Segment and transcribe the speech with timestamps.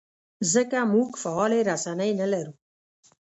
[0.53, 2.53] ځکه موږ فعالې رسنۍ نه لرو.